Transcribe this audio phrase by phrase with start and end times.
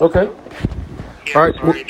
[0.00, 0.24] Okay.
[1.26, 1.54] Yeah, All right.
[1.54, 1.84] sorry.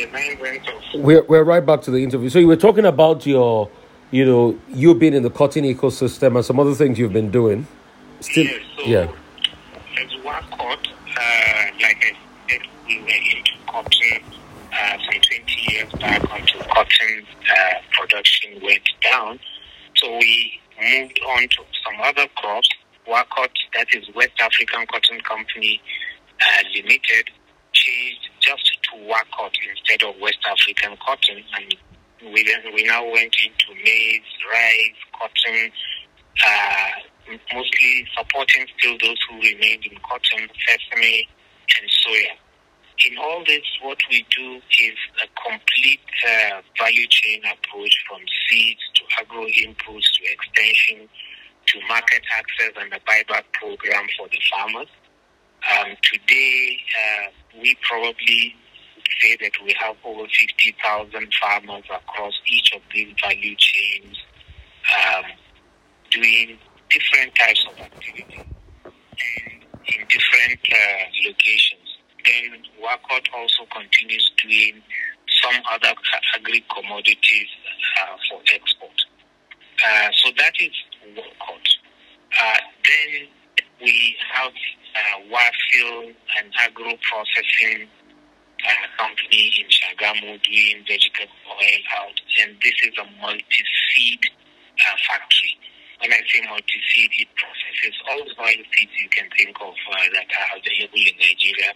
[0.95, 2.29] We're, we're right back to the interview.
[2.29, 3.71] So you were talking about your,
[4.11, 7.67] you know, you being in the cotton ecosystem and some other things you've been doing.
[8.21, 9.13] Still, Yes, so yeah.
[10.01, 12.13] as WACOT, uh, like I
[12.49, 14.23] said, we were into cotton
[14.73, 19.39] uh, some 20 years back until cotton uh, production went down.
[19.97, 22.69] So we moved on to some other crops.
[23.09, 25.81] WACOT, that is West African Cotton Company
[26.41, 27.31] uh, Limited,
[28.41, 31.43] just to WACOT instead of West African Cotton.
[31.57, 31.77] And
[32.23, 34.21] we, we now went into maize,
[34.51, 35.71] rice, cotton,
[36.45, 36.91] uh,
[37.53, 41.29] mostly supporting still those who remained in cotton, sesame,
[41.81, 42.37] and soya.
[43.07, 48.81] In all this, what we do is a complete uh, value chain approach from seeds
[48.95, 51.09] to agro inputs to extension
[51.67, 54.89] to market access and a buyback program for the farmers.
[55.65, 58.55] Um, today, uh, we probably
[59.21, 64.17] say that we have over 50,000 farmers across each of these value chains
[64.93, 65.25] um,
[66.11, 66.59] doing
[66.91, 68.45] different types of activity
[68.85, 71.99] and in different uh, locations.
[72.25, 74.83] Then WACOT also continues doing
[75.43, 75.93] some other
[76.37, 77.49] agri commodities
[78.01, 78.97] uh, for export.
[79.85, 80.73] Uh, so that is
[81.17, 81.67] WACOT.
[82.41, 83.29] Uh, then
[83.81, 84.53] we have
[84.95, 87.89] uh, WAFIL, an agro processing
[88.65, 95.55] uh, company in Shagamu doing vegetable oil out, and this is a multi-seed uh, factory.
[96.01, 100.07] When I say multi-seed, it processes all the oil seeds you can think of uh,
[100.15, 101.71] that are available in Nigeria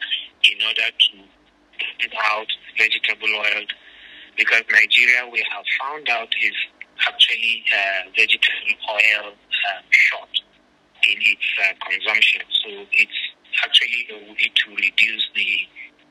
[0.51, 1.13] in order to
[1.99, 3.65] get out vegetable oil.
[4.37, 6.55] Because Nigeria, we have found out, is
[7.07, 10.31] actually uh, vegetable oil uh, short
[11.05, 12.43] in its uh, consumption.
[12.65, 13.21] So it's
[13.65, 15.53] actually a way to reduce the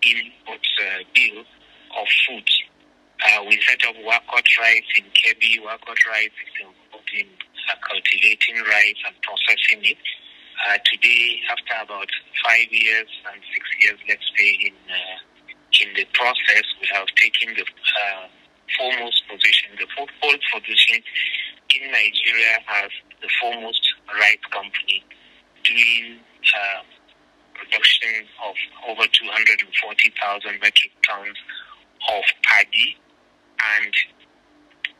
[0.03, 1.39] input uh, bill
[1.97, 2.47] of food.
[3.17, 5.59] Uh, we set up WACOT Rice in Kebbi.
[5.59, 7.27] WACOT Rice is involved in
[7.69, 9.97] uh, cultivating rice and processing it.
[10.67, 12.09] Uh, today, after about
[12.45, 15.17] five years and six years, let's say, in uh,
[15.81, 17.65] in the process, we have taken the
[18.75, 21.01] foremost position, the food position
[21.69, 23.81] in Nigeria has the foremost
[24.15, 25.03] rice company
[25.63, 26.81] doing uh,
[27.53, 28.55] production of
[28.87, 31.37] over 240,000 metric tons
[32.13, 32.97] of paddy.
[33.57, 33.93] And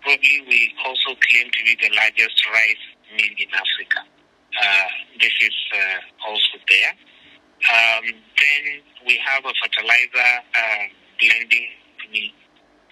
[0.01, 4.01] probably we also claim to be the largest rice mill in Africa.
[4.57, 6.93] Uh, this is uh, also there.
[7.57, 8.63] Um, then
[9.05, 10.83] we have a fertilizer uh,
[11.19, 12.33] blending company.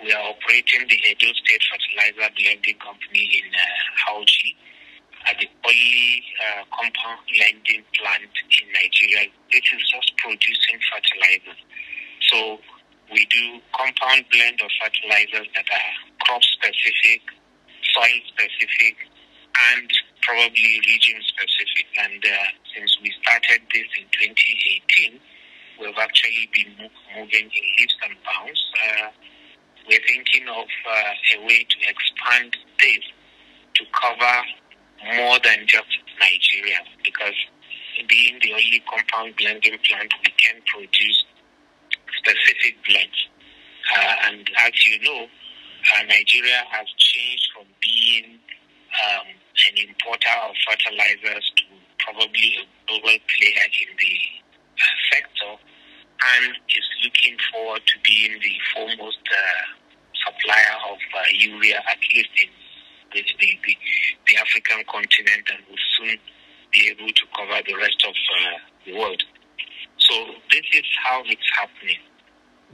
[0.03, 4.11] We are operating the Edo State Fertilizer Blending Company in uh,
[5.25, 9.29] uh, the only uh, compound blending plant in Nigeria.
[9.51, 11.61] This is just producing fertilizers.
[12.29, 12.59] So
[13.11, 15.91] we do compound blend of fertilizers that are
[16.25, 17.21] crop specific,
[17.93, 18.95] soil specific,
[19.73, 19.89] and
[20.21, 21.85] probably region specific.
[21.97, 25.19] And uh, since we started this in 2018,
[25.81, 28.61] we've actually been mo- moving in leaps and bounds.
[28.77, 29.09] Uh,
[29.87, 33.05] we're thinking of uh, a way to expand this
[33.75, 34.35] to cover
[35.13, 35.89] more than just
[36.19, 37.35] Nigeria because
[38.09, 41.23] being the only compound blending plant, we can produce
[42.17, 43.19] specific blends.
[43.95, 45.27] Uh, and as you know,
[45.93, 48.39] uh, Nigeria has changed from being
[49.05, 49.27] um,
[49.69, 51.63] an importer of fertilizers to
[51.99, 54.15] probably a global player in the
[54.81, 59.63] uh, sector and is looking forward to being the foremost uh,
[60.25, 62.49] supplier of uh, urea, at least in
[63.23, 63.77] the, the,
[64.27, 66.17] the, African continent, and will soon
[66.71, 69.23] be able to cover the rest of uh, the world.
[69.97, 71.99] So this is how it's happening.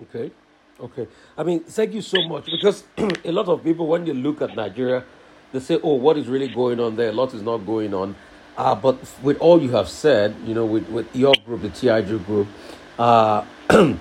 [0.04, 0.32] Okay.
[0.80, 1.08] Okay.
[1.38, 4.56] I mean, thank you so much because a lot of people, when they look at
[4.56, 5.04] Nigeria,
[5.52, 7.10] they say, oh, what is really going on there?
[7.10, 8.16] A lot is not going on.
[8.58, 12.26] Uh, but with all you have said, you know, with, with your group, the TIG
[12.26, 12.48] group,
[12.98, 13.46] uh,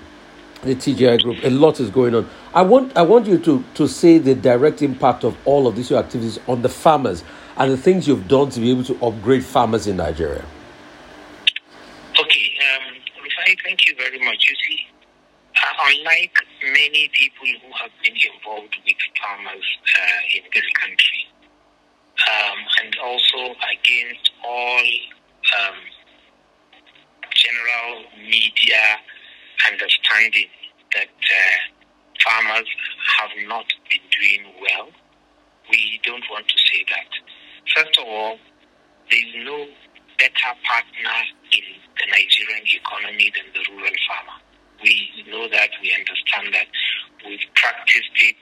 [0.63, 2.29] the TGI group, a lot is going on.
[2.53, 5.91] I want, I want you to, to say the direct impact of all of these
[5.91, 7.23] activities on the farmers
[7.57, 10.45] and the things you've done to be able to upgrade farmers in Nigeria.
[12.19, 12.93] Okay, um,
[13.23, 14.45] Rufai, thank you very much.
[14.49, 14.79] You see,
[15.55, 19.65] uh, unlike many people who have been involved with farmers
[19.97, 21.27] uh, in this country,
[22.29, 24.85] um, and also against all
[25.59, 25.75] um,
[27.33, 28.99] general media
[29.69, 30.49] understanding
[30.95, 31.57] that uh,
[32.23, 32.67] farmers
[33.17, 34.89] have not been doing well,
[35.69, 37.09] we don't want to say that.
[37.75, 38.37] First of all,
[39.09, 39.67] there is no
[40.19, 41.17] better partner
[41.51, 41.65] in
[41.97, 44.37] the Nigerian economy than the rural farmer.
[44.83, 46.67] We know that, we understand that.
[47.25, 48.35] We've practiced it,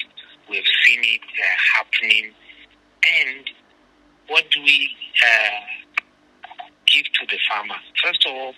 [0.50, 2.31] we've seen it uh, happening.
[3.04, 3.45] And
[4.27, 5.60] what do we uh,
[6.88, 7.75] give to the farmer?
[8.04, 8.54] First of all,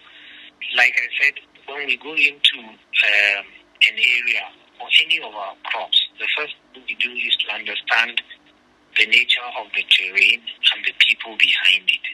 [0.77, 1.33] like I said,
[1.73, 3.45] when we go into um,
[3.89, 4.45] an area
[4.79, 8.21] or any of our crops, the first thing we do is to understand
[8.97, 10.41] the nature of the terrain
[10.75, 12.07] and the people behind it.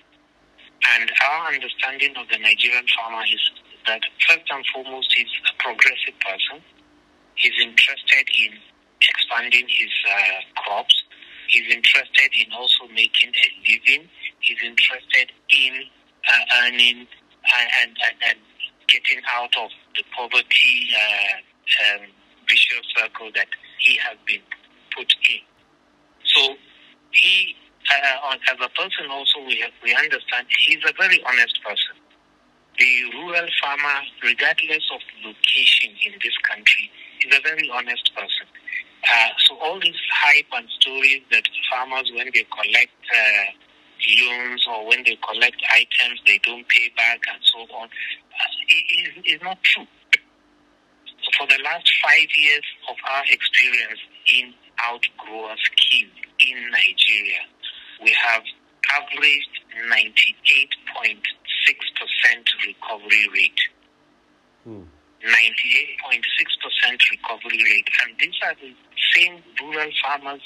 [0.96, 3.42] And our understanding of the Nigerian farmer is
[3.88, 6.62] that first and foremost, he's a progressive person.
[7.36, 8.54] He's interested in
[9.02, 10.96] expanding his uh, crops.
[11.50, 14.10] He's interested in also making a living.
[14.40, 15.84] He's interested in
[16.30, 18.38] uh, earning and, and, and,
[18.88, 21.38] getting out of the poverty uh,
[21.96, 22.08] um,
[22.48, 23.48] vicious circle that
[23.80, 24.42] he has been
[24.96, 25.42] put in.
[26.26, 26.56] So
[27.12, 27.56] he,
[27.92, 31.96] uh, as a person, also we we understand he's a very honest person.
[32.80, 36.92] The rural farmer, regardless of location in this country,
[37.26, 38.46] is a very honest person.
[39.04, 43.67] Uh, so all these hype and stories that farmers, when they collect uh,
[44.08, 49.36] loans or when they collect items, they don't pay back and so on, uh, is,
[49.36, 49.88] is not true.
[51.38, 54.00] For the last five years of our experience
[54.34, 56.10] in outgrower scheme
[56.40, 57.44] in Nigeria,
[58.04, 58.44] we have
[58.96, 59.60] averaged
[59.92, 61.18] 98.6%
[62.66, 63.60] recovery rate.
[64.64, 64.84] Hmm.
[65.24, 67.90] 98.6% recovery rate.
[68.06, 68.74] And these are the
[69.16, 70.42] same rural farmers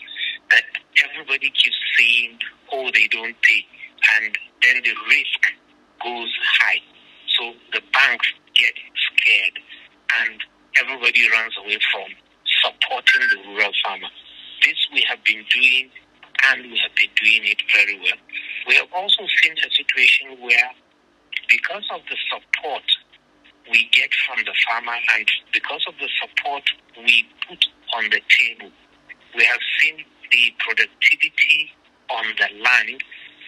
[0.99, 2.39] everybody keeps saying,
[2.71, 3.65] oh, they don't pay.
[4.17, 5.41] And then the risk
[6.03, 6.81] goes high.
[7.37, 8.73] So the banks get
[9.13, 9.59] scared
[10.21, 10.39] and
[10.77, 12.09] everybody runs away from
[12.63, 14.09] supporting the rural farmer.
[14.61, 15.89] This we have been doing
[16.49, 18.19] and we have been doing it very well.
[18.67, 20.71] We have also seen a situation where
[21.47, 22.83] because of the support
[23.69, 26.63] we get from the farmer and because of the support
[26.97, 27.63] we put
[27.95, 28.71] on the table,
[29.35, 31.71] we have seen the productivity
[32.09, 33.03] on the land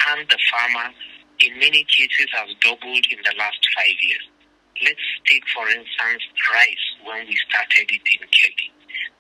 [0.09, 0.93] and the farmer
[1.39, 4.25] in many cases has doubled in the last five years.
[4.83, 8.67] Let's take, for instance, rice when we started it in Kebbi.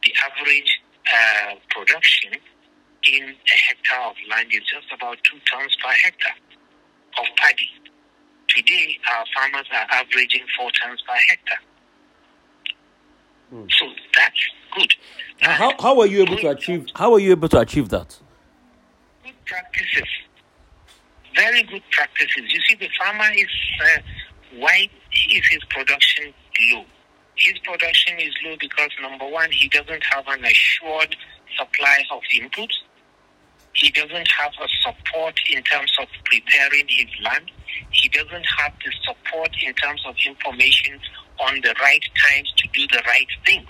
[0.03, 0.71] The average
[1.07, 2.33] uh, production
[3.11, 6.39] in a hectare of land is just about two tons per hectare
[7.19, 7.69] of paddy.
[8.47, 11.63] Today, our farmers are averaging four tons per hectare.
[13.49, 13.65] Hmm.
[13.69, 13.85] So
[14.17, 14.41] that's
[14.75, 14.93] good.
[15.39, 16.87] How, how are you able to achieve?
[16.95, 18.17] How are you able to achieve that?
[19.23, 20.09] Good practices,
[21.35, 22.43] very good practices.
[22.51, 23.47] You see, the farmer is
[23.83, 24.01] uh,
[24.57, 24.89] why
[25.31, 26.33] is his production
[26.71, 26.85] low?
[27.35, 31.15] His production is low because number one, he doesn't have an assured
[31.57, 32.75] supply of inputs.
[33.73, 37.51] He doesn't have a support in terms of preparing his land.
[37.89, 40.99] He doesn't have the support in terms of information
[41.39, 43.67] on the right times to do the right things.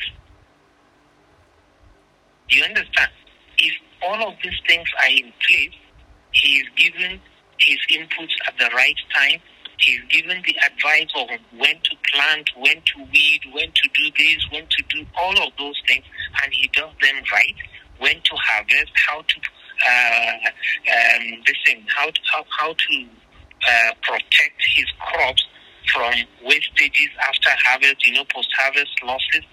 [2.54, 3.10] You understand?
[3.58, 3.74] If
[4.04, 5.74] all of these things are in place,
[6.34, 7.20] he is given
[7.58, 9.40] his inputs at the right time.
[9.80, 14.38] He's given the advice of when to plant, when to weed, when to do this,
[14.52, 16.06] when to do all of those things,
[16.44, 17.56] and he does them right.
[17.98, 19.36] When to harvest, how to
[19.90, 20.34] uh,
[20.94, 23.08] um, listen, how to, how, how to
[23.68, 25.44] uh, protect his crops
[25.92, 26.14] from
[26.46, 29.44] wastages after harvest, you know, post-harvest losses.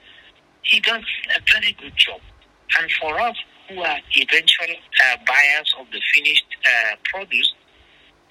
[0.62, 1.02] He does
[1.34, 2.20] a very good job.
[2.78, 3.36] And for us
[3.68, 4.74] who are eventual
[5.04, 7.52] uh, buyers of the finished uh, produce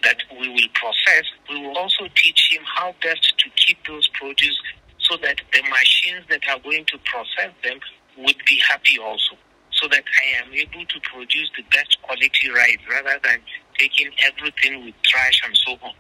[0.04, 4.58] that we will process, we will also teach him how best to keep those produce
[5.00, 7.80] so that the machines that are going to process them
[8.18, 9.36] would be happy also.
[9.72, 13.40] So that I am able to produce the best quality rice rather than
[13.78, 15.94] taking everything with trash and so on.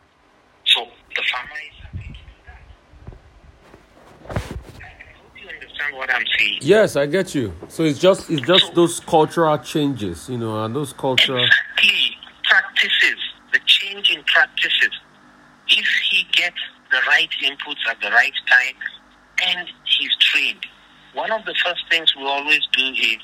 [0.65, 1.78] So the farmer is
[5.79, 6.59] understand what I'm saying?
[6.62, 7.53] Yes, I get you.
[7.67, 12.17] So it's just it's just so, those cultural changes, you know, and those cultural exactly
[12.43, 13.19] practices,
[13.53, 14.91] the change in practices.
[15.67, 16.57] If he gets
[16.91, 18.75] the right inputs at the right time
[19.45, 20.65] and he's trained,
[21.13, 23.17] one of the first things we always do is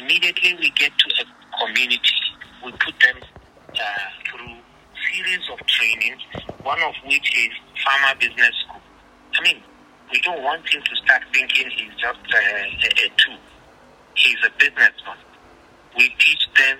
[0.00, 2.00] immediately we get to a community,
[2.64, 3.16] we put them
[3.70, 3.80] uh,
[4.24, 4.56] through
[5.12, 6.22] series of trainings,
[6.62, 7.50] one of which is
[7.84, 8.80] farmer business school.
[9.38, 9.62] I mean,
[10.12, 13.38] we don't want him to start thinking he's just a, a, a tool.
[14.14, 15.18] He's a businessman.
[15.96, 16.78] We teach them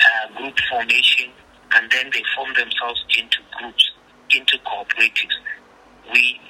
[0.00, 1.30] uh, group formation
[1.74, 3.90] and then they form themselves into groups,
[4.30, 5.36] into cooperatives.
[6.12, 6.40] We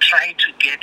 [0.00, 0.80] try to get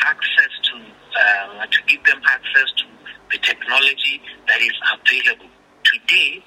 [0.00, 0.76] access to,
[1.20, 2.84] uh, to give them access to
[3.30, 5.50] the technology that is available.
[5.84, 6.44] Today,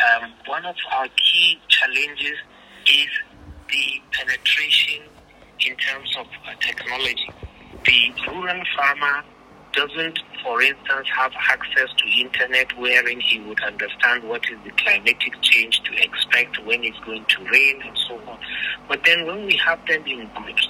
[0.00, 2.38] um, one of our key challenges
[2.86, 3.08] is
[3.68, 5.02] the penetration
[5.60, 7.28] in terms of uh, technology.
[7.84, 9.24] the rural farmer
[9.72, 15.32] doesn't, for instance, have access to internet wherein he would understand what is the climatic
[15.40, 18.38] change to expect when it's going to rain and so on.
[18.88, 20.68] But then when we have them in groups,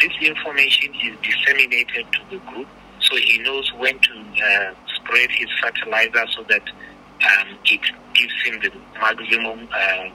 [0.00, 2.68] this information is disseminated to the group
[3.00, 7.80] so he knows when to uh, spread his fertilizer so that um, it
[8.14, 10.08] gives him the maximum uh,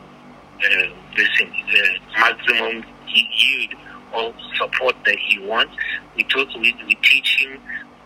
[0.60, 3.74] uh, listen, the maximum yield
[4.14, 5.74] or support that he wants.
[6.16, 7.60] We, talk, we, we teach him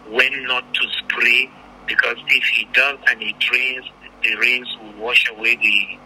[0.10, 1.50] when not to spray
[1.88, 3.86] because if he does and it rains,
[4.24, 5.98] the rains will wash away the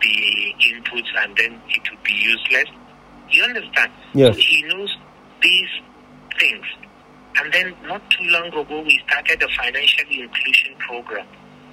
[0.00, 2.64] the inputs and then it will be useless.
[3.30, 3.92] You understand?
[4.14, 4.34] Yes.
[4.34, 4.96] So he knows
[5.42, 5.68] these
[6.38, 6.64] things.
[7.36, 11.26] And then not too long ago, we started a financial inclusion program.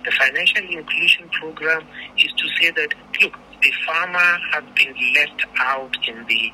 [0.06, 1.86] The financial inclusion program
[2.18, 6.52] is to say that, look, the farmer has been left out in the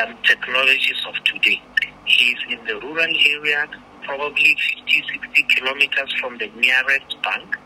[0.00, 1.62] um, technologies of today.
[2.04, 3.68] He's in the rural area,
[4.04, 4.56] probably
[4.86, 7.56] 50, 60 kilometers from the nearest bank.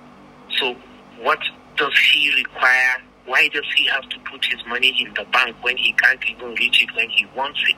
[0.58, 0.74] So,
[1.20, 1.38] what
[1.76, 2.96] does he require?
[3.24, 6.54] Why does he have to put his money in the bank when he can't even
[6.54, 7.76] reach it when he wants it?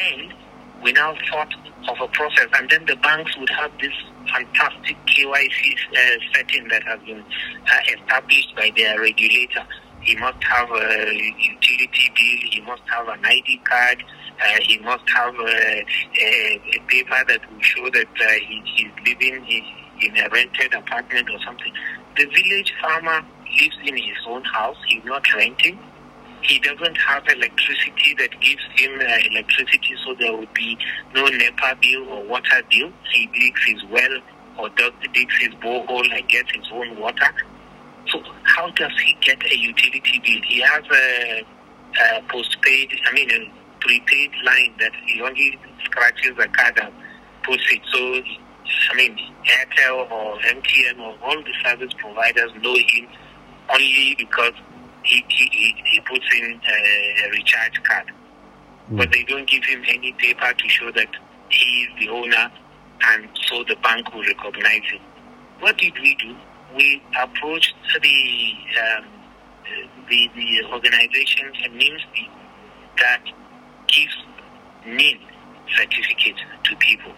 [0.00, 0.34] And
[0.82, 1.52] we now thought
[1.88, 3.92] of a process, and then the banks would have this
[4.32, 9.64] fantastic KYC uh, setting that has been uh, established by their regulator.
[10.02, 14.04] He must have a utility bill, he must have an ID card,
[14.40, 15.84] uh, he must have a,
[16.20, 19.46] a, a, paper that will show that uh, he, he's living
[20.00, 21.72] in a rented apartment or something.
[22.16, 23.26] The village farmer
[23.60, 25.78] lives in his own house, he's not renting
[26.42, 30.76] he doesn't have electricity that gives him uh, electricity, so there would be
[31.14, 32.90] no NEPA bill or water bill.
[33.12, 34.18] He digs his well
[34.58, 34.68] or
[35.14, 37.30] digs his borehole and gets his own water.
[38.10, 40.40] So how does he get a utility bill?
[40.46, 41.44] He has a,
[42.00, 46.92] a postpaid, I mean a prepaid line that he only scratches the card and
[47.44, 47.80] puts it.
[47.92, 48.22] So
[48.90, 53.08] I mean Airtel or MTN or all the service providers know him
[53.72, 54.52] only because
[55.04, 58.12] he, he, he puts in a recharge card.
[58.90, 58.98] Mm.
[58.98, 61.08] But they don't give him any paper to show that
[61.50, 62.50] he is the owner
[63.04, 65.00] and so the bank will recognize him.
[65.60, 66.36] What did we do?
[66.76, 69.04] We approached the um,
[70.08, 72.28] the, the organization NIMC
[72.98, 73.22] that
[73.88, 74.16] gives
[74.86, 75.18] NIN
[75.76, 77.12] certificates to people.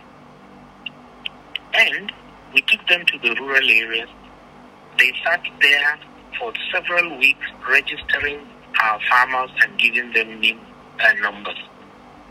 [1.74, 2.12] And
[2.52, 4.08] we took them to the rural areas.
[4.98, 5.98] They sat there
[6.38, 8.46] for several weeks registering
[8.82, 10.58] our farmers and giving them NIN
[11.00, 11.58] uh, numbers.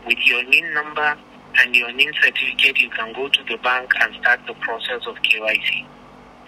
[0.06, 1.16] With your NIN number
[1.56, 5.16] and your NIN certificate, you can go to the bank and start the process of
[5.16, 5.86] KYC.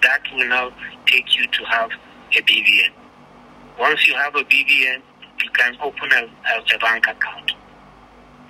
[0.06, 0.70] That will now
[1.06, 1.90] take you to have
[2.30, 2.92] a BVN.
[3.76, 5.02] Once you have a BVN,
[5.42, 7.50] you can open a, a, bank account.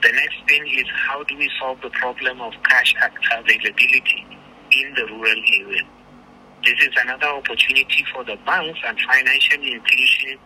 [0.02, 4.26] The next thing is how do we solve the problem of cash availability
[4.70, 5.82] in the rural area?
[6.62, 10.38] This is another opportunity for the banks and financial inclusion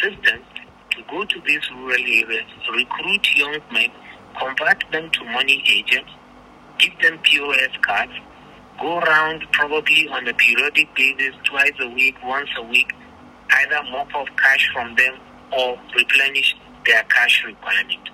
[0.00, 0.46] systems
[0.90, 3.90] to go to these rural areas, recruit young men,
[4.38, 6.12] convert them to money agents,
[6.78, 8.12] give them POS cards,
[8.80, 12.92] go around probably on a periodic basis, twice a week, once a week,
[13.50, 15.14] either mop up cash from them
[15.56, 16.56] or replenish
[16.86, 18.08] their cash requirement.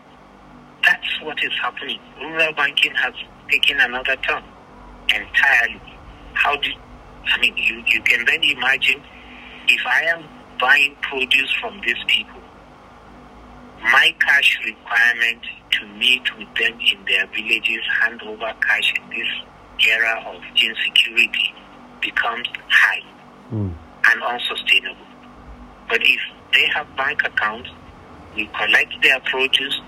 [0.84, 2.00] That's what is happening.
[2.20, 3.14] Rural banking has
[3.50, 4.42] taken another turn
[5.08, 5.80] entirely.
[6.34, 6.68] How do
[7.28, 9.02] I mean, you, you can then imagine
[9.68, 10.24] if I am
[10.60, 12.40] buying produce from these people,
[13.82, 15.42] my cash requirement
[15.72, 19.28] to meet with them in their villages, hand over cash in this
[19.84, 21.54] era of insecurity
[22.00, 23.02] becomes high
[23.52, 23.72] mm.
[24.10, 25.06] and unsustainable.
[25.88, 26.20] But if
[26.52, 27.70] they have bank accounts,
[28.34, 29.80] we collect their produce,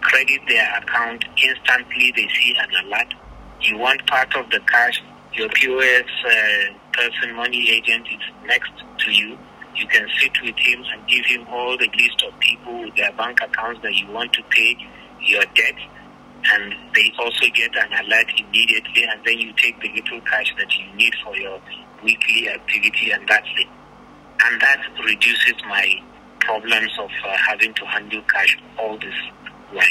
[0.00, 3.14] credit their account, instantly they see an alert.
[3.62, 6.30] You want part of the cash, your POS uh,
[6.92, 9.38] person, money agent is next to you.
[9.74, 13.12] You can sit with him and give him all the list of people with their
[13.12, 14.76] bank accounts that you want to pay
[15.20, 15.74] your debt.
[16.52, 20.76] And they also get an alert immediately, and then you take the little cash that
[20.76, 21.60] you need for your
[22.02, 23.68] weekly activity, and that's it.
[24.44, 26.02] And that reduces my
[26.40, 29.14] problems of uh, having to handle cash all this
[29.72, 29.86] while.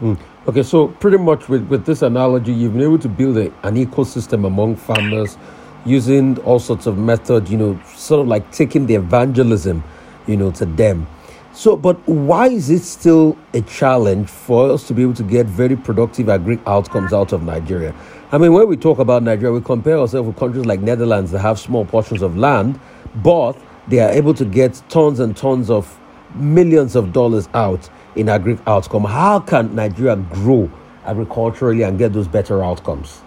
[0.00, 0.18] Mm.
[0.46, 3.76] Okay, so pretty much with, with this analogy, you've been able to build a, an
[3.76, 5.38] ecosystem among farmers
[5.86, 9.82] using all sorts of methods, you know, sort of like taking the evangelism,
[10.26, 11.06] you know, to them.
[11.54, 15.46] So, but why is it still a challenge for us to be able to get
[15.46, 17.94] very productive agri outcomes out of Nigeria?
[18.32, 21.38] I mean, when we talk about Nigeria, we compare ourselves with countries like Netherlands that
[21.38, 22.80] have small portions of land,
[23.22, 23.56] but
[23.86, 25.96] they are able to get tons and tons of
[26.34, 29.04] millions of dollars out in agri outcome.
[29.04, 30.68] How can Nigeria grow
[31.04, 33.22] agriculturally and get those better outcomes?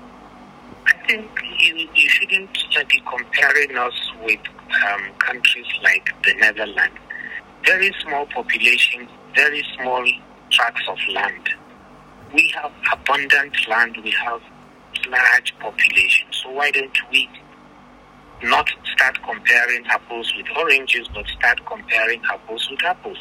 [0.85, 2.53] I think you, you shouldn't
[2.89, 4.39] be comparing us with
[4.89, 6.97] um, countries like the Netherlands.
[7.67, 10.05] Very small population, very small
[10.51, 11.49] tracts of land.
[12.33, 14.41] We have abundant land, we have
[15.09, 16.27] large population.
[16.31, 17.29] So why don't we
[18.43, 23.17] not start comparing apples with oranges, but start comparing apples with apples?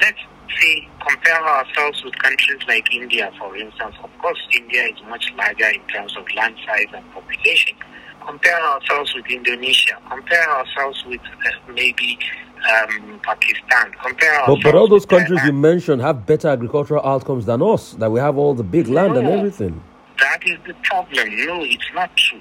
[0.00, 0.20] Let's
[0.60, 3.96] say compare ourselves with countries like India, for instance.
[4.02, 7.76] Of course, India is much larger in terms of land size and population.
[8.24, 9.98] Compare ourselves with Indonesia.
[10.08, 12.18] Compare ourselves with uh, maybe
[12.66, 13.92] um, Pakistan.
[14.02, 17.92] Compare but, but all those countries you mentioned have better agricultural outcomes than us.
[17.92, 19.82] That we have all the big land no, and everything.
[20.18, 21.28] That is the problem.
[21.46, 22.40] No, it's not true.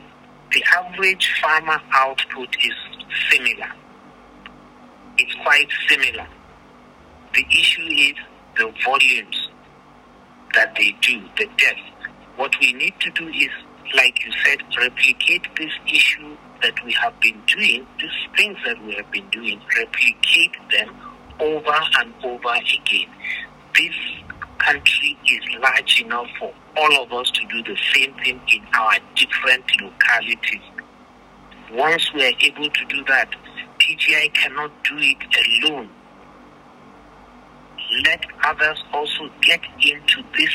[0.51, 2.73] The average farmer output is
[3.29, 3.71] similar.
[5.17, 6.27] It's quite similar.
[7.33, 8.13] The issue is
[8.57, 9.49] the volumes
[10.53, 11.79] that they do, the depth.
[12.37, 13.49] What we need to do is,
[13.95, 18.95] like you said, replicate this issue that we have been doing, these things that we
[18.95, 20.89] have been doing, replicate them
[21.39, 23.07] over and over again.
[23.77, 23.93] This
[24.57, 28.97] country is large enough for all of us to do the same thing in our
[29.15, 30.63] different localities.
[31.71, 33.29] Once we are able to do that,
[33.77, 35.17] TGI cannot do it
[35.61, 35.89] alone
[38.03, 40.49] let others also get into this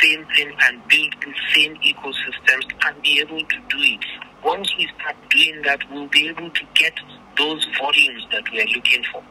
[0.00, 4.04] same thing and build the same ecosystems and be able to do it.
[4.46, 6.94] Once we start doing that, we'll be able to get
[7.36, 9.22] those volumes that we are looking for.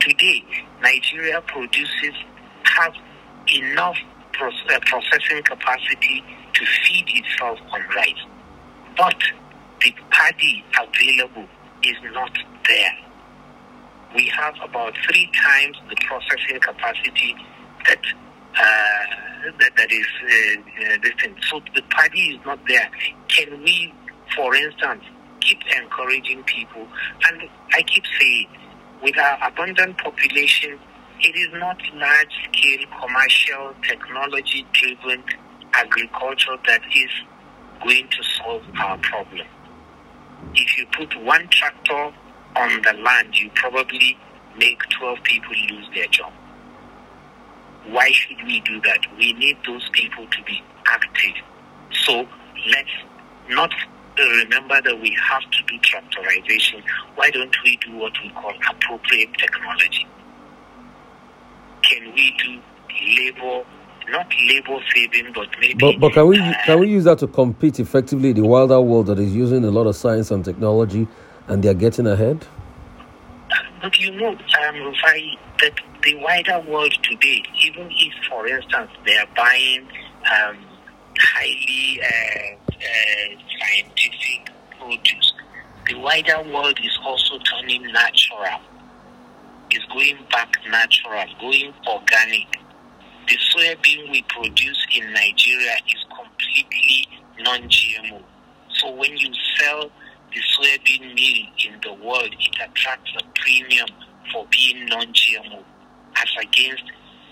[0.00, 0.42] Today,
[0.82, 2.14] Nigeria produces,
[2.64, 2.92] has
[3.54, 3.96] enough
[4.32, 6.24] processing capacity
[6.54, 8.24] to feed itself on rice.
[8.96, 9.16] But
[9.80, 11.46] the paddy available
[11.84, 12.32] is not
[12.66, 12.96] there
[14.14, 17.34] we have about three times the processing capacity
[17.86, 18.00] that
[18.56, 21.36] uh, that, that is uh, uh, this thing.
[21.48, 22.90] So the paddy is not there.
[23.28, 23.94] Can we,
[24.36, 25.04] for instance,
[25.40, 26.86] keep encouraging people?
[27.28, 28.48] And I keep saying,
[29.02, 30.78] with our abundant population,
[31.20, 35.22] it is not large scale commercial technology driven
[35.74, 37.10] agriculture that is
[37.84, 39.46] going to solve our problem.
[40.54, 42.12] If you put one tractor
[42.56, 44.18] on the land, you probably
[44.58, 46.32] make 12 people lose their job.
[47.86, 49.00] Why should we do that?
[49.16, 51.34] We need those people to be active.
[51.92, 52.26] So
[52.68, 52.90] let's
[53.48, 53.72] not
[54.18, 56.82] remember that we have to do tractorization.
[57.14, 60.06] Why don't we do what we call appropriate technology?
[61.82, 62.60] Can we do
[63.16, 63.64] labor
[64.08, 65.74] not labor saving, but maybe.
[65.74, 69.06] But, but can we uh, can we use that to compete effectively the wilder world
[69.06, 71.06] that is using a lot of science and technology
[71.48, 72.46] and they're getting ahead?
[73.80, 74.36] But you know, um,
[74.74, 79.86] Rufai, that the wider world today, even if, for instance, they are buying
[80.30, 80.56] um,
[81.18, 85.32] highly uh, uh, scientific produce,
[85.86, 88.60] the wider world is also turning natural.
[89.70, 92.48] It's going back natural, going organic.
[93.28, 97.08] The soybean we produce in Nigeria is completely
[97.40, 98.22] non-GMO.
[98.78, 99.90] So when you sell
[100.32, 103.88] the soybean meal in the world, it attracts a premium
[104.32, 105.62] for being non-GMO
[106.16, 106.84] as against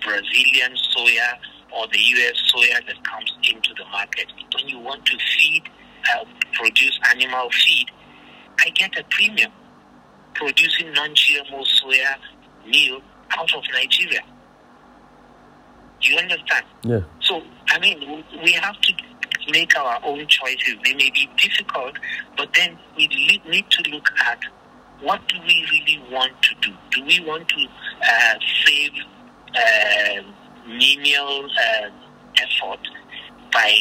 [0.05, 1.39] Brazilian soya
[1.74, 4.26] or the US soya that comes into the market.
[4.54, 5.62] When you want to feed,
[6.14, 7.90] uh, produce animal feed,
[8.64, 9.52] I get a premium
[10.35, 12.16] producing non-GMO soya
[12.66, 13.00] meal
[13.37, 14.22] out of Nigeria.
[16.00, 16.64] Do you understand?
[16.85, 17.00] Yeah.
[17.20, 18.92] So, I mean, we have to
[19.50, 20.76] make our own choices.
[20.85, 21.94] They may be difficult,
[22.37, 23.09] but then we
[23.48, 24.38] need to look at
[25.00, 26.74] what do we really want to do?
[26.90, 27.66] Do we want to
[28.02, 28.90] uh, save
[29.54, 30.22] uh,
[30.68, 31.88] menial uh,
[32.37, 32.81] effort
[33.52, 33.72] by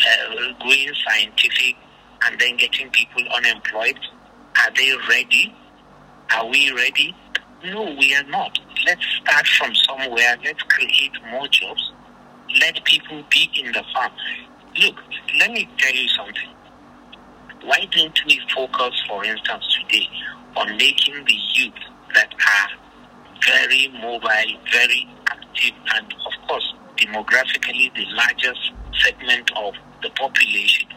[0.00, 1.76] uh, going scientific
[2.26, 3.98] and then getting people unemployed?
[4.58, 5.54] Are they ready?
[6.34, 7.14] Are we ready?
[7.64, 8.58] No, we are not.
[8.86, 10.36] Let's start from somewhere.
[10.44, 11.92] Let's create more jobs.
[12.60, 14.12] Let people be in the farm.
[14.80, 14.96] Look,
[15.38, 16.50] let me tell you something.
[17.62, 20.08] Why don't we focus, for instance, today
[20.56, 21.74] on making the youth
[22.14, 22.68] that are
[23.46, 25.08] very mobile, very
[25.60, 28.72] active, and of course, demographically the largest
[29.04, 30.88] segment of the population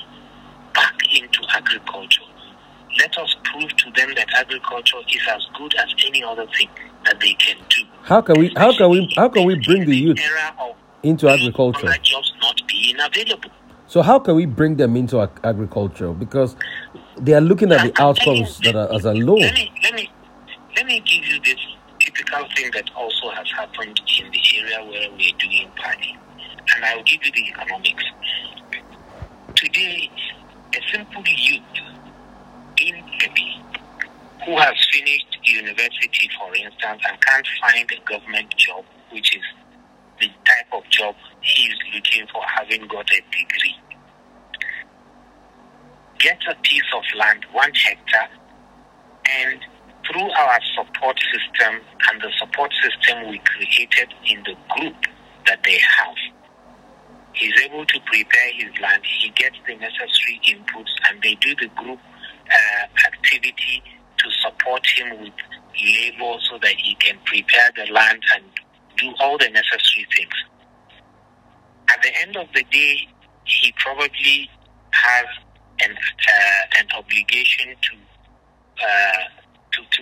[0.74, 2.22] back into agriculture?
[3.00, 6.70] Let us prove to them that agriculture is as good as any other thing
[7.06, 7.84] that they can do.
[8.04, 8.54] How can we?
[8.56, 9.12] How can we?
[9.16, 10.20] How can we bring the youth
[11.02, 11.88] into agriculture?
[12.04, 13.50] Jobs not being available.
[13.88, 16.12] So how can we bring them into ag- agriculture?
[16.14, 16.56] Because
[17.18, 19.36] they are looking at the outcomes that are as a low.
[19.36, 20.10] Let me, let me,
[20.76, 21.63] let me give you this
[22.72, 26.18] typical thing thing that also has happened in the area where we're doing paddy.
[26.76, 28.04] And I'll give you the economics.
[29.56, 30.12] Today,
[30.76, 31.62] a simple youth
[32.78, 33.62] in Kebbi
[34.46, 39.44] who has finished university, for instance, and can't find a government job, which is
[40.20, 43.76] the type of job he's looking for, having got a degree,
[46.20, 48.30] gets a piece of land, one hectare,
[49.42, 49.60] and
[50.14, 54.96] through our support system and the support system we created in the group
[55.48, 56.16] that they have,
[57.34, 59.02] he's able to prepare his land.
[59.20, 62.00] He gets the necessary inputs, and they do the group
[62.52, 63.84] uh, activity
[64.18, 65.34] to support him with
[65.84, 68.44] labor so that he can prepare the land and
[68.98, 70.34] do all the necessary things.
[71.90, 73.08] At the end of the day,
[73.46, 74.50] he probably
[74.92, 75.26] has
[75.82, 79.43] an, uh, an obligation to, uh,
[79.74, 80.02] to, to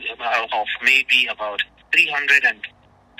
[0.53, 1.61] of maybe about
[1.93, 2.59] 300 and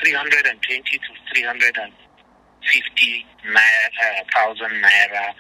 [0.04, 5.34] 320 to 350 naira, thousand naira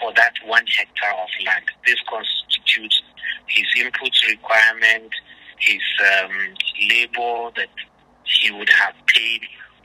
[0.00, 1.64] for that one hectare of land.
[1.86, 3.02] This constitutes
[3.48, 5.10] his inputs requirement,
[5.58, 5.80] his
[6.22, 6.54] um,
[6.88, 7.70] labor that
[8.24, 9.40] he would have paid,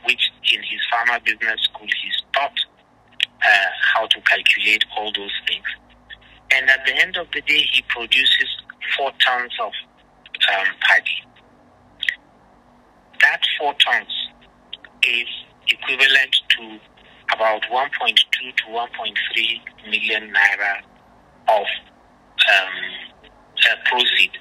[0.05, 2.59] which in his farmer business school he's taught
[3.43, 5.65] uh, how to calculate all those things.
[6.53, 8.49] And at the end of the day, he produces
[8.97, 9.71] four tons of
[10.49, 11.23] um, paddy.
[13.21, 14.13] That four tons
[15.03, 15.27] is
[15.67, 16.79] equivalent to
[17.33, 18.15] about 1.2
[18.57, 20.81] to 1.3 million naira
[21.47, 21.65] of
[22.49, 23.11] um,
[23.69, 24.31] uh, proceed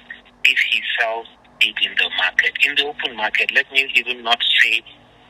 [0.45, 1.27] if he sells
[1.61, 2.53] it in the market.
[2.65, 4.81] In the open market, let me even not say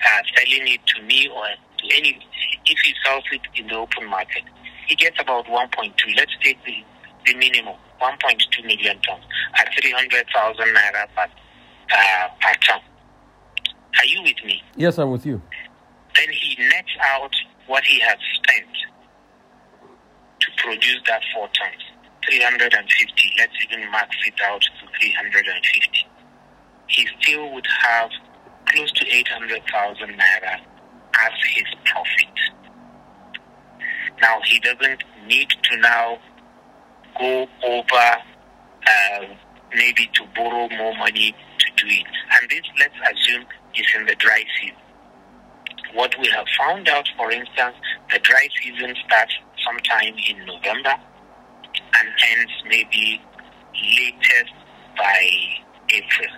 [0.02, 1.46] uh, selling it to me or
[1.78, 2.18] to any.
[2.66, 4.44] If he sells it in the open market,
[4.88, 5.92] he gets about 1.2.
[6.16, 6.84] Let's take the,
[7.26, 9.24] the minimum, 1.2 million tons
[9.60, 12.82] at 300,000 naira per, uh, per ton.
[14.00, 14.64] Are you with me?
[14.76, 15.42] Yes, I'm with you.
[16.16, 17.34] Then he nets out
[17.68, 18.68] what he has spent
[20.40, 21.84] to produce that four tons.
[22.30, 26.08] 350, let's even max it out to 350.
[26.88, 28.10] He still would have
[28.66, 30.60] close to 800,000 naira
[31.20, 32.28] as his profit.
[34.22, 36.20] Now, he doesn't need to now
[37.20, 38.18] go over
[38.88, 39.26] uh,
[39.74, 42.06] maybe to borrow more money to do it.
[42.34, 43.46] And this, let's assume,
[43.76, 44.78] is in the dry season.
[45.94, 47.76] What we have found out, for instance,
[48.12, 49.34] the dry season starts
[49.66, 50.96] sometime in November
[51.96, 53.22] and ends maybe
[53.74, 54.54] latest
[54.98, 55.30] by
[55.90, 56.30] April.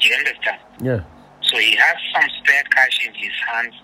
[0.00, 0.58] Do you understand?
[0.80, 1.00] Yeah.
[1.42, 3.74] So he has some spare cash in his hands.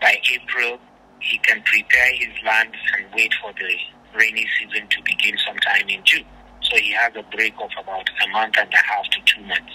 [0.00, 0.78] By April,
[1.20, 3.74] he can prepare his land and wait for the
[4.14, 6.24] rainy season to begin sometime in June.
[6.62, 9.72] So he has a break of about a month and a half to two months.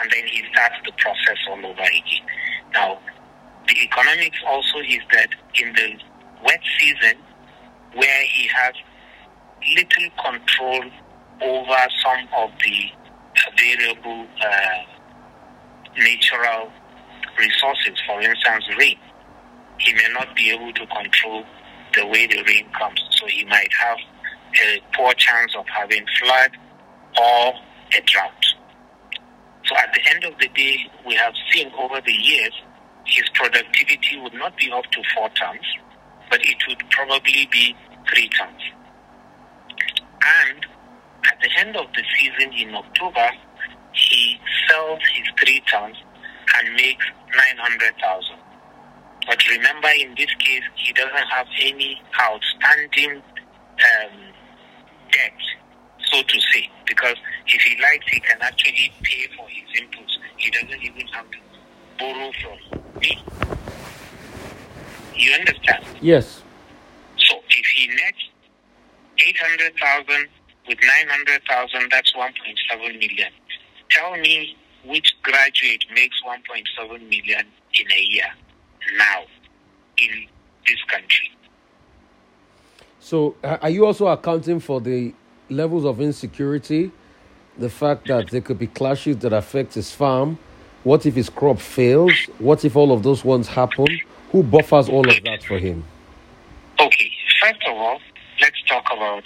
[0.00, 2.24] And then he starts the process all over again.
[2.72, 2.98] Now,
[3.68, 5.28] the economics also is that
[5.60, 5.98] in the
[6.44, 7.18] wet season,
[7.94, 8.74] where he has
[9.76, 10.90] little control
[11.42, 12.90] over some of the
[13.56, 14.82] variable uh,
[15.96, 16.72] natural
[17.38, 18.98] resources, for instance, rain.
[19.78, 21.44] He may not be able to control
[21.94, 23.98] the way the rain comes, so he might have
[24.64, 26.50] a poor chance of having flood
[27.18, 27.54] or
[27.96, 28.44] a drought.
[29.66, 32.52] So at the end of the day, we have seen over the years
[33.06, 35.64] his productivity would not be up to four tons,
[36.30, 37.74] but it would probably be
[38.10, 38.60] three tons.
[40.48, 40.66] And
[41.24, 43.30] at the end of the season in October,
[43.92, 45.96] he sells his three tons
[46.58, 48.36] and makes 900,000.
[49.26, 54.18] But remember, in this case, he doesn't have any outstanding um,
[55.10, 55.32] debt,
[56.10, 60.16] so to say, because if he likes, he can actually pay for his inputs.
[60.36, 61.38] He doesn't even have to
[61.98, 63.22] borrow from me.
[65.14, 65.84] You understand?
[66.00, 66.42] Yes.
[67.18, 68.28] So if he nets
[69.18, 70.28] 800,000
[70.66, 73.32] with 900,000, that's 1.7 million.
[73.90, 77.46] Tell me which graduate makes 1.7 million
[77.78, 78.32] in a year
[78.96, 79.22] now
[79.98, 80.26] in
[80.66, 81.30] this country.
[83.00, 85.12] So, uh, are you also accounting for the
[85.50, 86.92] levels of insecurity?
[87.58, 90.38] The fact that there could be clashes that affect his farm?
[90.84, 92.12] What if his crop fails?
[92.38, 93.86] What if all of those ones happen?
[94.30, 95.84] Who buffers all of that for him?
[96.80, 98.00] Okay, first of all,
[98.40, 99.24] let's talk about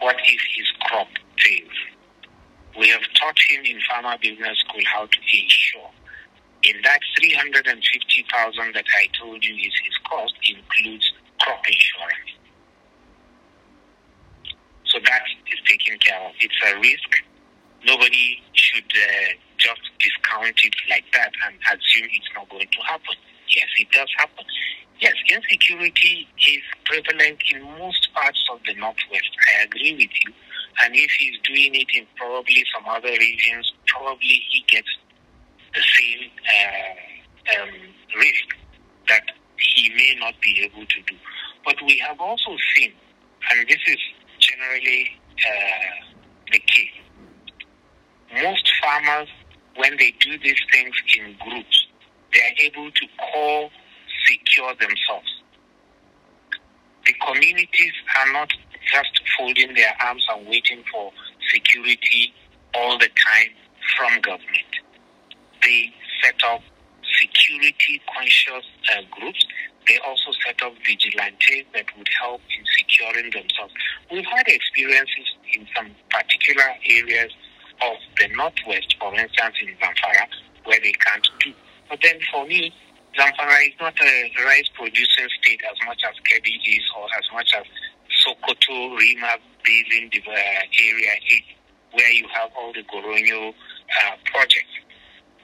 [0.00, 1.70] what if his crop fails.
[2.78, 5.90] We have taught him in Farmer Business School how to insure.
[6.68, 12.36] In that 350,000 that I told you is his cost includes crop insurance.
[14.84, 16.32] So that is taken care of.
[16.38, 17.24] It's a risk.
[17.86, 23.16] Nobody should uh, just discount it like that and assume it's not going to happen.
[23.48, 24.44] Yes, it does happen.
[25.00, 29.32] Yes, insecurity is prevalent in most parts of the Northwest.
[29.56, 30.32] I agree with you.
[30.84, 34.88] And if he's doing it in probably some other regions, probably he gets
[35.74, 37.70] the same uh, um,
[38.16, 38.56] risk
[39.08, 39.22] that
[39.56, 41.16] he may not be able to do.
[41.64, 42.92] But we have also seen,
[43.50, 43.98] and this is
[44.38, 46.14] generally uh,
[46.52, 46.90] the case,
[48.42, 49.28] most farmers,
[49.76, 51.86] when they do these things in groups,
[52.32, 53.70] they are able to call
[54.26, 55.42] secure themselves.
[57.06, 58.50] The communities are not
[58.92, 61.12] just folding their arms and waiting for
[61.52, 62.34] security
[62.74, 63.50] all the time
[63.96, 64.67] from government.
[65.68, 65.92] They
[66.24, 66.62] set up
[67.20, 69.44] security conscious uh, groups.
[69.86, 73.74] They also set up vigilantes that would help in securing themselves.
[74.10, 77.32] We've had experiences in some particular areas
[77.84, 80.24] of the Northwest, for instance, in Zamfara,
[80.64, 81.52] where they can't do.
[81.90, 82.72] But then for me,
[83.12, 87.52] Zamfara is not a rice producing state as much as Kebbi is or as much
[87.52, 87.64] as
[88.24, 91.42] Sokoto, Rima Basin uh, area is,
[91.92, 94.67] where you have all the Goronyo uh, projects.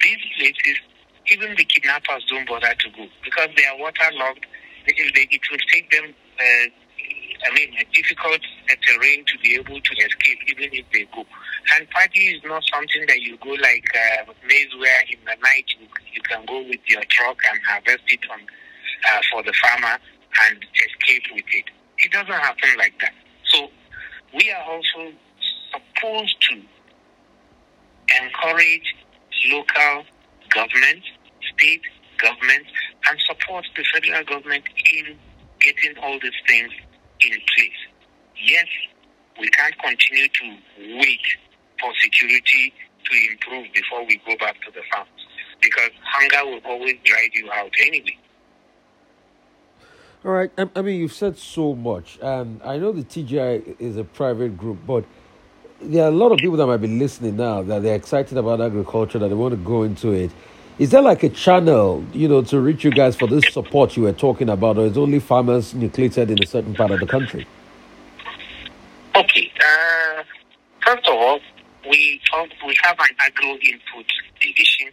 [0.04, 0.76] These places,
[1.32, 4.44] even the kidnappers don't bother to go because they are waterlogged.
[4.84, 6.68] It, it will take them uh,
[7.44, 8.40] I mean, a difficult
[8.86, 11.24] terrain to be able to escape, even if they go.
[11.74, 15.64] And paddy is not something that you go like uh, maize where in the night
[15.78, 19.98] you, you can go with your truck and harvest it on uh, for the farmer
[20.48, 21.64] and escape with it.
[21.98, 23.12] It doesn't happen like that.
[23.44, 23.68] So
[24.32, 25.12] we are also
[25.72, 26.62] supposed to
[28.22, 28.94] encourage
[29.46, 30.04] local
[30.50, 31.02] government,
[31.56, 31.82] state
[32.18, 32.66] government,
[33.08, 35.16] and support the federal government in
[35.60, 36.72] getting all these things
[37.20, 37.80] in place.
[38.36, 38.66] Yes,
[39.40, 40.56] we can't continue to
[40.98, 41.26] wait
[41.80, 42.72] for security
[43.04, 45.08] to improve before we go back to the farms
[45.62, 48.16] because hunger will always drive you out anyway.
[50.24, 50.50] All right.
[50.56, 54.78] I, mean, you've said so much, and I know the TGI is a private group,
[54.86, 55.04] but
[55.84, 58.60] there are a lot of people that might be listening now that they're excited about
[58.60, 60.30] agriculture, that they want to go into it.
[60.78, 64.04] Is there like a channel, you know, to reach you guys for this support you
[64.04, 67.46] were talking about, or is only farmers nucleated in a certain part of the country?
[69.14, 69.52] Okay.
[69.60, 70.24] Uh,
[70.84, 71.38] first of all,
[71.88, 72.20] we
[72.66, 74.06] we have an agro input
[74.40, 74.90] division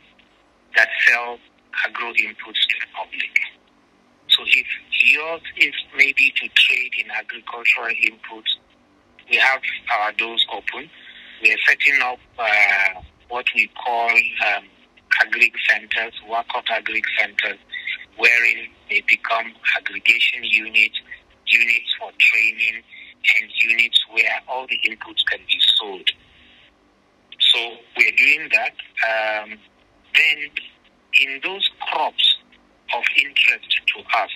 [0.75, 1.39] that sells
[1.87, 3.31] agro inputs to the public.
[4.27, 4.67] So if
[5.03, 8.53] yours is maybe to trade in agricultural inputs,
[9.29, 9.61] we have
[9.99, 10.89] our doors open.
[11.41, 14.65] We are setting up uh, what we call um,
[15.21, 17.59] agri centers, WACOT agri centers,
[18.17, 20.99] wherein they become aggregation units,
[21.47, 22.83] units for training,
[23.39, 26.09] and units where all the inputs can be sold.
[27.39, 27.59] So
[27.97, 28.73] we're doing that.
[29.43, 29.57] Um,
[30.15, 30.49] then,
[31.21, 32.37] in those crops
[32.95, 34.29] of interest to us,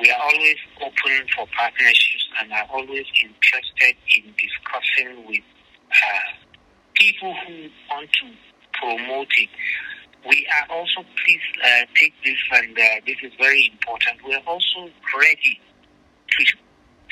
[0.00, 5.44] we are always open for partnerships and are always interested in discussing with
[5.90, 6.46] uh,
[6.94, 8.26] people who want to
[8.74, 9.48] promote it.
[10.28, 14.24] We are also, please uh, take this, and uh, this is very important.
[14.26, 15.60] We are also ready
[16.30, 16.44] to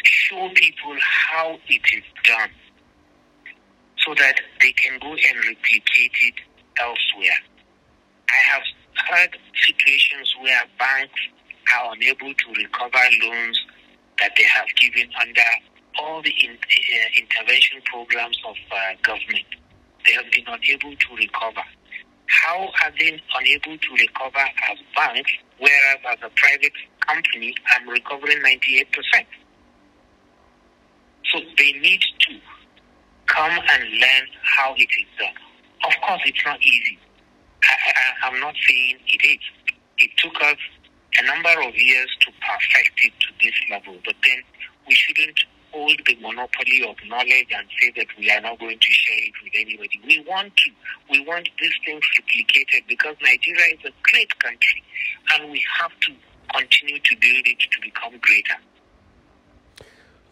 [0.05, 2.51] show people how it is done
[4.05, 6.35] so that they can go and replicate it
[6.81, 7.39] elsewhere.
[8.29, 8.63] I have
[9.09, 11.21] heard situations where banks
[11.73, 13.61] are unable to recover loans
[14.21, 15.51] that they have given under
[16.01, 19.47] all the in, uh, intervention programs of uh, government
[20.05, 21.63] they have been unable to recover.
[22.27, 24.39] How are they unable to recover
[24.71, 26.73] as banks, whereas as a private
[27.07, 28.87] company, I'm recovering 98%?
[31.33, 32.35] So they need to
[33.27, 35.35] come and learn how it is done.
[35.87, 36.99] Of course, it's not easy.
[38.23, 39.39] I, am not saying it is.
[39.99, 40.57] It took us
[41.19, 44.39] a number of years to perfect it to this level, but then
[44.89, 45.39] we shouldn't
[45.73, 49.33] hold the monopoly of knowledge and say that we are not going to share it
[49.43, 50.01] with anybody.
[50.07, 50.71] We want to.
[51.11, 54.83] We want these things replicated because Nigeria is a great country
[55.35, 56.13] and we have to
[56.55, 58.55] continue to build it to become greater.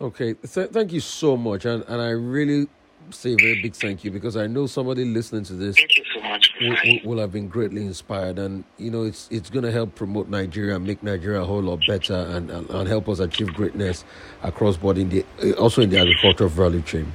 [0.01, 2.67] Okay, Th- thank you so much, and, and I really
[3.11, 6.05] say a very big thank you because I know somebody listening to this thank you
[6.15, 6.21] so
[6.61, 9.95] will, will, will, have been greatly inspired, and you know it's it's going to help
[9.95, 14.05] promote Nigeria make Nigeria a whole lot better, and, and, and help us achieve greatness
[14.43, 17.13] across board in the also in the agricultural value chain.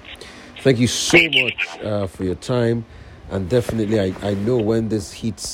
[0.62, 2.86] Thank you so much uh, for your time,
[3.30, 5.43] and definitely I, I know when this hits